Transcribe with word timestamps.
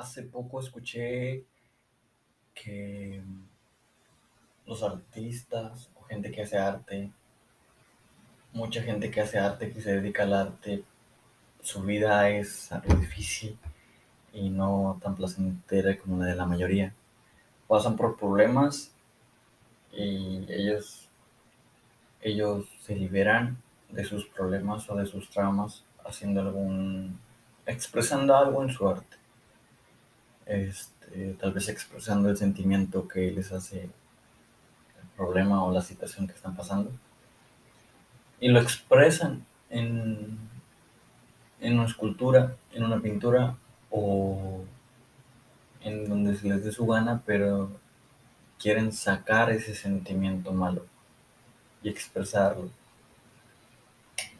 hace 0.00 0.22
poco 0.22 0.60
escuché 0.60 1.44
que 2.54 3.22
los 4.66 4.82
artistas 4.82 5.90
o 5.94 6.02
gente 6.04 6.30
que 6.30 6.42
hace 6.42 6.58
arte, 6.58 7.10
mucha 8.52 8.82
gente 8.82 9.10
que 9.10 9.20
hace 9.20 9.38
arte, 9.38 9.72
que 9.72 9.80
se 9.80 9.94
dedica 9.96 10.22
al 10.24 10.32
arte, 10.32 10.84
su 11.62 11.82
vida 11.82 12.30
es 12.30 12.72
algo 12.72 12.94
difícil 12.94 13.58
y 14.32 14.48
no 14.48 14.98
tan 15.02 15.14
placentera 15.14 15.96
como 15.98 16.18
la 16.18 16.26
de 16.26 16.36
la 16.36 16.46
mayoría. 16.46 16.94
Pasan 17.68 17.96
por 17.96 18.16
problemas 18.16 18.92
y 19.92 20.46
ellos, 20.48 21.08
ellos 22.22 22.66
se 22.80 22.96
liberan 22.96 23.58
de 23.90 24.04
sus 24.04 24.26
problemas 24.26 24.88
o 24.88 24.96
de 24.96 25.06
sus 25.06 25.28
traumas 25.30 25.84
haciendo 26.04 26.40
algún, 26.40 27.18
expresando 27.66 28.34
algo 28.36 28.62
en 28.62 28.70
su 28.70 28.88
arte. 28.88 29.19
Este, 30.50 31.36
tal 31.38 31.52
vez 31.52 31.68
expresando 31.68 32.28
el 32.28 32.36
sentimiento 32.36 33.06
que 33.06 33.30
les 33.30 33.52
hace 33.52 33.82
el 33.84 33.90
problema 35.16 35.62
o 35.62 35.72
la 35.72 35.80
situación 35.80 36.26
que 36.26 36.32
están 36.32 36.56
pasando. 36.56 36.90
Y 38.40 38.48
lo 38.48 38.60
expresan 38.60 39.46
en, 39.68 40.36
en 41.60 41.78
una 41.78 41.86
escultura, 41.86 42.56
en 42.72 42.82
una 42.82 43.00
pintura 43.00 43.56
o 43.90 44.64
en 45.82 46.08
donde 46.08 46.36
se 46.36 46.48
les 46.48 46.64
dé 46.64 46.72
su 46.72 46.84
gana, 46.84 47.22
pero 47.24 47.70
quieren 48.58 48.92
sacar 48.92 49.52
ese 49.52 49.76
sentimiento 49.76 50.52
malo 50.52 50.84
y 51.80 51.90
expresarlo. 51.90 52.70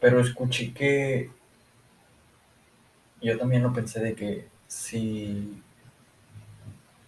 Pero 0.00 0.18
escuché 0.18 0.74
que 0.74 1.30
yo 3.22 3.38
también 3.38 3.62
lo 3.62 3.72
pensé 3.72 4.00
de 4.00 4.16
que 4.16 4.48
si 4.66 5.62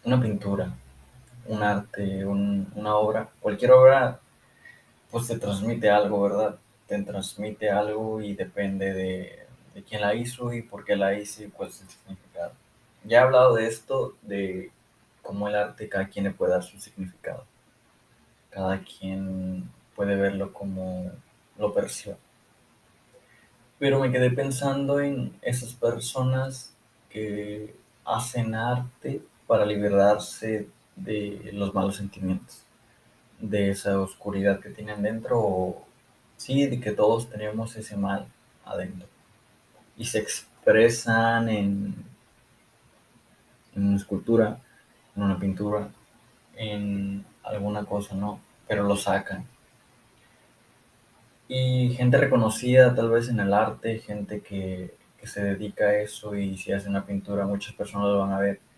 una 0.04 0.20
pintura, 0.20 0.72
un 1.46 1.62
arte, 1.62 2.24
una 2.24 2.96
obra, 2.96 3.28
cualquier 3.40 3.72
obra, 3.72 4.20
pues 5.10 5.28
te 5.28 5.38
transmite 5.38 5.90
algo, 5.90 6.22
¿verdad? 6.22 6.58
Te 6.86 7.00
transmite 7.02 7.70
algo 7.70 8.20
y 8.20 8.34
depende 8.34 8.92
de, 8.92 9.46
de 9.74 9.82
quién 9.82 10.00
la 10.00 10.14
hizo 10.14 10.52
y 10.52 10.62
por 10.62 10.84
qué 10.84 10.96
la 10.96 11.14
hizo 11.14 11.42
y 11.42 11.48
cuál 11.48 11.68
es 11.68 11.82
el 11.82 11.88
significado. 11.88 12.52
Ya 13.04 13.18
he 13.18 13.22
hablado 13.22 13.54
de 13.54 13.66
esto, 13.66 14.16
de 14.22 14.70
cómo 15.22 15.48
el 15.48 15.56
arte 15.56 15.88
cada 15.88 16.08
quien 16.08 16.24
le 16.24 16.30
puede 16.32 16.52
dar 16.52 16.62
su 16.62 16.78
significado. 16.78 17.44
Cada 18.50 18.82
quien 18.82 19.70
puede 19.96 20.16
verlo 20.16 20.52
como 20.52 21.10
lo 21.58 21.72
percibe. 21.72 22.16
Pero 23.78 24.00
me 24.00 24.12
quedé 24.12 24.30
pensando 24.30 25.00
en 25.00 25.36
esas 25.42 25.74
personas 25.74 26.74
que 27.10 27.74
hacen 28.04 28.54
arte 28.54 29.22
para 29.52 29.66
liberarse 29.66 30.66
de 30.96 31.50
los 31.52 31.74
malos 31.74 31.96
sentimientos, 31.96 32.62
de 33.38 33.68
esa 33.68 34.00
oscuridad 34.00 34.60
que 34.60 34.70
tienen 34.70 35.02
dentro, 35.02 35.76
sí, 36.38 36.66
de 36.66 36.80
que 36.80 36.92
todos 36.92 37.28
tenemos 37.28 37.76
ese 37.76 37.98
mal 37.98 38.28
adentro. 38.64 39.06
Y 39.98 40.06
se 40.06 40.20
expresan 40.20 41.50
en, 41.50 41.94
en 43.74 43.88
una 43.88 43.96
escultura, 43.98 44.58
en 45.14 45.22
una 45.22 45.38
pintura, 45.38 45.90
en 46.56 47.22
alguna 47.42 47.84
cosa, 47.84 48.14
¿no? 48.14 48.40
Pero 48.66 48.84
lo 48.84 48.96
sacan. 48.96 49.44
Y 51.46 51.90
gente 51.90 52.16
reconocida 52.16 52.94
tal 52.94 53.10
vez 53.10 53.28
en 53.28 53.38
el 53.38 53.52
arte, 53.52 53.98
gente 53.98 54.40
que, 54.40 54.94
que 55.20 55.26
se 55.26 55.44
dedica 55.44 55.84
a 55.84 55.98
eso 55.98 56.34
y 56.34 56.56
si 56.56 56.72
hace 56.72 56.88
una 56.88 57.04
pintura 57.04 57.44
muchas 57.44 57.74
personas 57.74 58.08
lo 58.08 58.20
van 58.20 58.32
a 58.32 58.38
ver. 58.38 58.71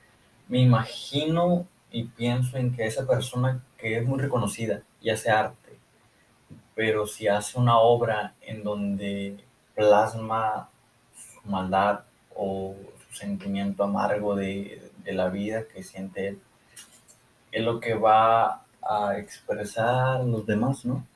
Me 0.48 0.60
imagino 0.60 1.66
y 1.90 2.04
pienso 2.04 2.56
en 2.56 2.74
que 2.74 2.86
esa 2.86 3.06
persona 3.06 3.64
que 3.78 3.98
es 3.98 4.06
muy 4.06 4.18
reconocida 4.18 4.82
y 5.00 5.10
hace 5.10 5.30
arte, 5.30 5.78
pero 6.74 7.06
si 7.06 7.28
hace 7.28 7.58
una 7.58 7.78
obra 7.78 8.34
en 8.40 8.62
donde 8.64 9.44
plasma 9.74 10.68
su 11.14 11.48
maldad 11.48 12.00
o 12.34 12.74
su 13.06 13.16
sentimiento 13.16 13.84
amargo 13.84 14.34
de, 14.34 14.90
la 15.06 15.28
vida 15.28 15.68
que 15.68 15.82
siente 15.82 16.28
él, 16.28 16.40
es 17.52 17.62
lo 17.62 17.78
que 17.78 17.94
va 17.94 18.64
a 18.82 19.18
expresar 19.18 20.24
los 20.24 20.46
demás, 20.46 20.84
¿no? 20.84 21.06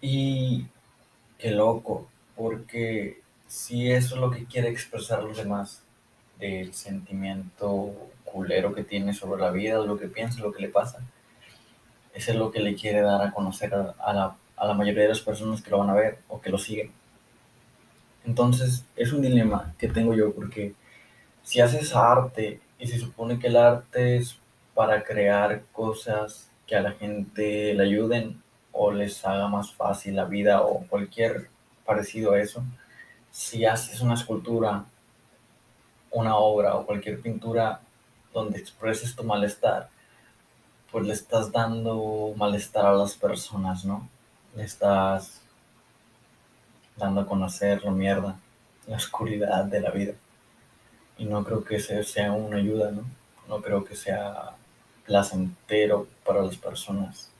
Y 0.00 0.66
qué 1.38 1.50
loco, 1.50 2.08
porque 2.36 3.20
si 3.48 3.90
eso 3.90 4.14
es 4.14 4.20
lo 4.20 4.30
que 4.30 4.44
quiere 4.44 4.68
expresar 4.68 5.22
los 5.22 5.36
demás, 5.36 5.82
del 6.38 6.74
sentimiento 6.74 7.92
culero 8.24 8.74
que 8.74 8.84
tiene 8.84 9.14
sobre 9.14 9.40
la 9.40 9.50
vida, 9.50 9.78
lo 9.78 9.98
que 9.98 10.08
piensa, 10.08 10.40
lo 10.40 10.52
que 10.52 10.62
le 10.62 10.68
pasa, 10.68 10.98
eso 12.14 12.32
es 12.32 12.36
lo 12.36 12.50
que 12.50 12.60
le 12.60 12.74
quiere 12.74 13.00
dar 13.00 13.22
a 13.22 13.32
conocer 13.32 13.74
a, 13.74 14.12
la, 14.12 14.36
a 14.56 14.66
la 14.66 14.74
mayoría 14.74 15.02
de 15.02 15.08
las 15.10 15.20
personas 15.20 15.62
que 15.62 15.70
lo 15.70 15.78
van 15.78 15.90
a 15.90 15.94
ver 15.94 16.18
o 16.28 16.40
que 16.40 16.50
lo 16.50 16.58
siguen. 16.58 16.92
Entonces 18.24 18.84
es 18.96 19.12
un 19.12 19.22
dilema 19.22 19.74
que 19.78 19.88
tengo 19.88 20.14
yo 20.14 20.32
porque 20.34 20.74
si 21.42 21.60
haces 21.60 21.94
arte 21.94 22.60
y 22.78 22.86
se 22.86 22.98
supone 22.98 23.38
que 23.38 23.48
el 23.48 23.56
arte 23.56 24.16
es 24.16 24.38
para 24.74 25.04
crear 25.04 25.62
cosas 25.72 26.50
que 26.66 26.76
a 26.76 26.82
la 26.82 26.92
gente 26.92 27.74
le 27.74 27.82
ayuden 27.82 28.42
o 28.72 28.90
les 28.90 29.24
haga 29.24 29.46
más 29.48 29.72
fácil 29.72 30.16
la 30.16 30.24
vida 30.24 30.62
o 30.62 30.86
cualquier 30.88 31.48
parecido 31.84 32.32
a 32.32 32.40
eso, 32.40 32.64
si 33.30 33.64
haces 33.64 34.00
una 34.00 34.14
escultura, 34.14 34.84
una 36.14 36.36
obra 36.36 36.76
o 36.76 36.86
cualquier 36.86 37.20
pintura 37.20 37.80
donde 38.32 38.58
expreses 38.58 39.14
tu 39.14 39.24
malestar, 39.24 39.90
pues 40.90 41.06
le 41.06 41.12
estás 41.12 41.52
dando 41.52 42.32
malestar 42.36 42.86
a 42.86 42.92
las 42.92 43.14
personas, 43.14 43.84
¿no? 43.84 44.08
Le 44.56 44.64
estás 44.64 45.42
dando 46.96 47.22
a 47.22 47.26
conocer 47.26 47.84
la 47.84 47.90
mierda, 47.90 48.36
la 48.86 48.96
oscuridad 48.96 49.64
de 49.64 49.80
la 49.80 49.90
vida. 49.90 50.14
Y 51.18 51.24
no 51.24 51.44
creo 51.44 51.64
que 51.64 51.76
eso 51.76 52.02
sea 52.04 52.32
una 52.32 52.58
ayuda, 52.58 52.90
¿no? 52.90 53.04
No 53.48 53.60
creo 53.60 53.84
que 53.84 53.96
sea 53.96 54.56
placentero 55.04 56.06
para 56.24 56.42
las 56.42 56.56
personas. 56.56 57.30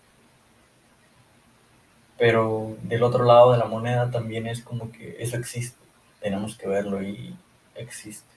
Pero 2.19 2.77
del 2.83 3.03
otro 3.03 3.25
lado 3.25 3.53
de 3.53 3.59
la 3.59 3.67
moneda 3.67 4.11
también 4.11 4.47
es 4.47 4.63
como 4.63 4.91
que 4.93 5.17
eso 5.21 5.37
existe. 5.37 5.79
Tenemos 6.21 6.57
que 6.57 6.69
verlo 6.69 7.03
y 7.03 7.37
existe. 7.75 8.34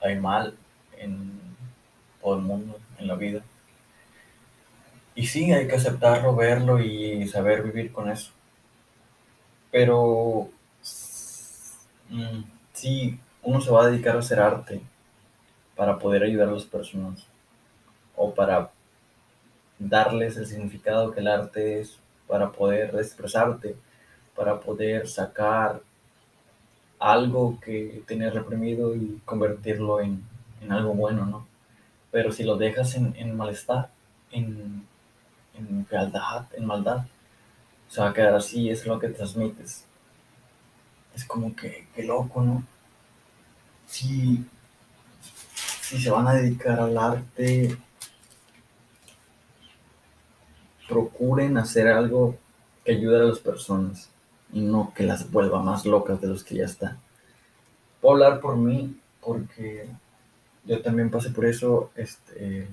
Hay 0.00 0.16
mal 0.18 0.56
en 0.98 1.40
todo 2.20 2.36
el 2.36 2.42
mundo, 2.42 2.78
en 2.98 3.06
la 3.06 3.14
vida. 3.14 3.42
Y 5.14 5.26
sí, 5.26 5.52
hay 5.52 5.66
que 5.66 5.76
aceptarlo, 5.76 6.36
verlo 6.36 6.80
y 6.80 7.26
saber 7.28 7.62
vivir 7.62 7.92
con 7.92 8.10
eso. 8.10 8.32
Pero 9.70 10.50
mm, 12.10 12.42
sí, 12.72 13.18
uno 13.42 13.60
se 13.60 13.70
va 13.70 13.84
a 13.84 13.86
dedicar 13.88 14.16
a 14.16 14.20
hacer 14.20 14.40
arte 14.40 14.80
para 15.74 15.98
poder 15.98 16.22
ayudar 16.22 16.48
a 16.48 16.52
las 16.52 16.64
personas 16.64 17.26
o 18.16 18.34
para 18.34 18.70
darles 19.78 20.36
el 20.36 20.46
significado 20.46 21.12
que 21.12 21.20
el 21.20 21.28
arte 21.28 21.80
es 21.80 21.98
para 22.26 22.50
poder 22.50 22.94
expresarte, 22.96 23.76
para 24.34 24.58
poder 24.60 25.08
sacar 25.08 25.80
algo 27.12 27.58
que 27.60 28.02
tienes 28.06 28.34
reprimido 28.34 28.94
y 28.94 29.20
convertirlo 29.24 30.00
en, 30.00 30.24
en, 30.60 30.72
algo 30.72 30.94
bueno, 30.94 31.24
¿no? 31.26 31.46
Pero 32.10 32.32
si 32.32 32.42
lo 32.42 32.56
dejas 32.56 32.94
en, 32.96 33.14
en 33.16 33.36
malestar, 33.36 33.90
en, 34.32 34.84
en 35.54 35.86
fealdad, 35.86 36.46
en 36.54 36.66
maldad, 36.66 37.06
se 37.88 38.00
va 38.00 38.10
a 38.10 38.12
quedar 38.12 38.34
así, 38.34 38.70
es 38.70 38.86
lo 38.86 38.98
que 38.98 39.08
transmites. 39.08 39.84
Es 41.14 41.24
como 41.24 41.54
que, 41.54 41.86
qué 41.94 42.02
loco, 42.02 42.42
¿no? 42.42 42.64
Si, 43.86 44.44
si 45.82 46.00
se 46.00 46.10
van 46.10 46.26
a 46.26 46.34
dedicar 46.34 46.80
al 46.80 46.98
arte, 46.98 47.76
procuren 50.88 51.56
hacer 51.56 51.88
algo 51.88 52.36
que 52.84 52.92
ayude 52.92 53.16
a 53.16 53.24
las 53.24 53.38
personas 53.38 54.10
y 54.52 54.60
no 54.60 54.92
que 54.94 55.04
las 55.04 55.30
vuelva 55.30 55.62
más 55.62 55.84
locas 55.86 56.20
de 56.20 56.28
los 56.28 56.44
que 56.44 56.56
ya 56.56 56.64
están. 56.64 56.98
Puedo 58.00 58.14
hablar 58.14 58.40
por 58.40 58.56
mí 58.56 58.98
porque 59.20 59.88
yo 60.64 60.82
también 60.82 61.10
pasé 61.10 61.30
por 61.30 61.46
eso. 61.46 61.90
Este, 61.96 62.68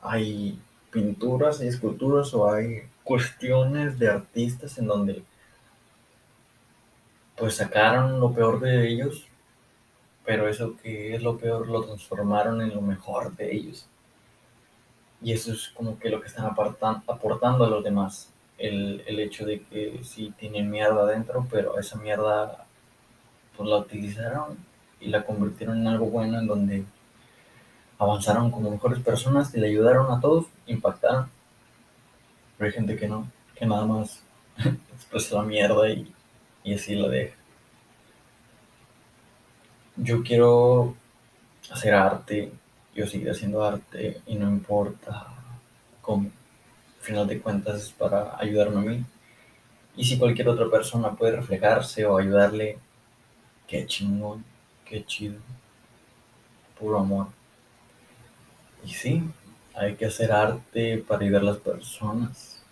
hay 0.00 0.58
pinturas, 0.90 1.60
hay 1.60 1.68
esculturas 1.68 2.34
o 2.34 2.50
hay 2.50 2.82
cuestiones 3.04 3.98
de 3.98 4.08
artistas 4.08 4.78
en 4.78 4.86
donde 4.86 5.22
pues 7.36 7.56
sacaron 7.56 8.20
lo 8.20 8.32
peor 8.32 8.60
de 8.60 8.88
ellos, 8.88 9.26
pero 10.24 10.48
eso 10.48 10.76
que 10.76 11.14
es 11.14 11.22
lo 11.22 11.38
peor 11.38 11.66
lo 11.68 11.82
transformaron 11.82 12.60
en 12.60 12.74
lo 12.74 12.80
mejor 12.80 13.34
de 13.36 13.52
ellos. 13.54 13.86
Y 15.20 15.32
eso 15.32 15.52
es 15.52 15.68
como 15.68 15.98
que 15.98 16.10
lo 16.10 16.20
que 16.20 16.28
están 16.28 16.46
aportando 16.46 17.64
a 17.64 17.68
los 17.68 17.82
demás. 17.82 18.32
El, 18.58 19.02
el 19.06 19.18
hecho 19.20 19.44
de 19.44 19.62
que 19.62 20.00
sí 20.04 20.32
tienen 20.38 20.70
mierda 20.70 21.02
adentro, 21.02 21.46
pero 21.50 21.78
esa 21.78 21.96
mierda 21.98 22.66
pues 23.56 23.68
la 23.68 23.78
utilizaron 23.78 24.58
y 25.00 25.08
la 25.08 25.24
convirtieron 25.24 25.80
en 25.80 25.88
algo 25.88 26.06
bueno 26.06 26.38
en 26.38 26.46
donde 26.46 26.84
avanzaron 27.98 28.50
como 28.50 28.70
mejores 28.70 29.00
personas 29.00 29.54
y 29.54 29.60
le 29.60 29.68
ayudaron 29.68 30.10
a 30.10 30.20
todos, 30.20 30.46
impactaron. 30.66 31.28
Pero 32.56 32.66
hay 32.66 32.72
gente 32.72 32.96
que 32.96 33.08
no, 33.08 33.30
que 33.54 33.66
nada 33.66 33.84
más 33.84 34.22
expresa 34.94 35.36
la 35.36 35.42
mierda 35.42 35.88
y, 35.88 36.12
y 36.64 36.74
así 36.74 36.94
la 36.94 37.08
deja. 37.08 37.36
Yo 39.96 40.22
quiero 40.22 40.96
hacer 41.70 41.94
arte, 41.94 42.52
yo 42.94 43.06
seguir 43.06 43.30
haciendo 43.30 43.64
arte 43.64 44.20
y 44.26 44.34
no 44.36 44.48
importa 44.48 45.26
cómo. 46.00 46.30
Al 47.02 47.06
final 47.06 47.26
de 47.26 47.40
cuentas 47.40 47.82
es 47.82 47.90
para 47.90 48.38
ayudarme 48.38 48.78
a 48.78 48.92
mí. 48.92 49.04
Y 49.96 50.04
si 50.04 50.16
cualquier 50.18 50.48
otra 50.48 50.70
persona 50.70 51.10
puede 51.16 51.34
reflejarse 51.34 52.06
o 52.06 52.16
ayudarle, 52.16 52.78
qué 53.66 53.84
chingón, 53.86 54.44
qué 54.84 55.04
chido. 55.04 55.40
Puro 56.78 57.00
amor. 57.00 57.26
Y 58.84 58.90
sí, 58.90 59.20
hay 59.74 59.96
que 59.96 60.06
hacer 60.06 60.30
arte 60.30 60.98
para 60.98 61.24
ayudar 61.24 61.42
a 61.42 61.46
las 61.46 61.56
personas, 61.56 62.62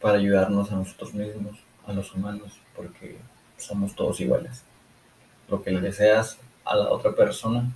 para 0.00 0.16
ayudarnos 0.16 0.72
a 0.72 0.76
nosotros 0.76 1.12
mismos, 1.12 1.58
a 1.86 1.92
los 1.92 2.14
humanos, 2.14 2.58
porque 2.74 3.18
somos 3.58 3.94
todos 3.94 4.20
iguales. 4.20 4.62
Lo 5.50 5.62
que 5.62 5.70
le 5.70 5.82
deseas 5.82 6.38
a 6.64 6.76
la 6.76 6.88
otra 6.88 7.14
persona, 7.14 7.70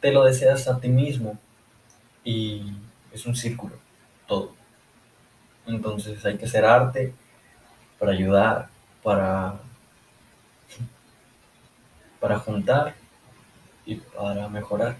te 0.00 0.12
lo 0.12 0.22
deseas 0.22 0.68
a 0.68 0.78
ti 0.78 0.88
mismo. 0.88 1.36
Y 2.22 2.62
es 3.12 3.26
un 3.26 3.34
círculo, 3.34 3.74
todo. 4.28 4.55
Entonces 5.66 6.24
hay 6.24 6.38
que 6.38 6.46
hacer 6.46 6.64
arte 6.64 7.12
para 7.98 8.12
ayudar, 8.12 8.68
para, 9.02 9.54
para 12.20 12.38
juntar 12.38 12.94
y 13.84 13.96
para 13.96 14.48
mejorar. 14.48 14.96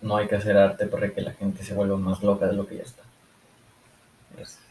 No 0.00 0.16
hay 0.16 0.28
que 0.28 0.36
hacer 0.36 0.56
arte 0.56 0.86
para 0.86 1.10
que 1.10 1.20
la 1.20 1.32
gente 1.32 1.62
se 1.62 1.74
vuelva 1.74 1.96
más 1.96 2.22
loca 2.22 2.46
de 2.46 2.54
lo 2.54 2.66
que 2.66 2.76
ya 2.76 2.82
está. 2.82 3.02
Gracias. 4.34 4.69